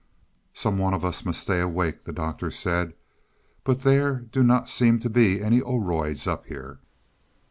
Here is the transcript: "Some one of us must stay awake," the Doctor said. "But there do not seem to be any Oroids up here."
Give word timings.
"Some 0.55 0.79
one 0.79 0.95
of 0.95 1.05
us 1.05 1.23
must 1.23 1.41
stay 1.41 1.59
awake," 1.59 2.05
the 2.05 2.11
Doctor 2.11 2.49
said. 2.49 2.93
"But 3.63 3.81
there 3.81 4.15
do 4.31 4.41
not 4.41 4.67
seem 4.67 4.99
to 5.01 5.11
be 5.11 5.43
any 5.43 5.59
Oroids 5.61 6.25
up 6.25 6.47
here." 6.47 6.79